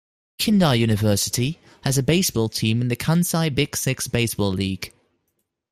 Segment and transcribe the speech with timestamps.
[0.39, 4.91] Kindai University has a baseball team in the Kansai Big Six Baseball League.